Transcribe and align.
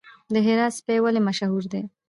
د 0.33 0.35
هرات 0.45 0.73
سپي 0.79 0.97
ولې 1.01 1.21
مشهور 1.27 1.63
دي؟ 1.71 1.81